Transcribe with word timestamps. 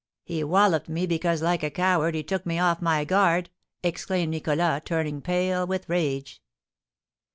"He 0.23 0.43
walloped 0.43 0.89
me, 0.89 1.05
because, 1.05 1.43
like 1.43 1.61
a 1.61 1.69
coward, 1.69 2.15
he 2.15 2.23
took 2.23 2.43
me 2.43 2.57
off 2.57 2.81
my 2.81 3.05
guard," 3.05 3.51
exclaimed 3.83 4.31
Nicholas, 4.31 4.81
turning 4.83 5.21
pale 5.21 5.67
with 5.67 5.87
rage. 5.87 6.41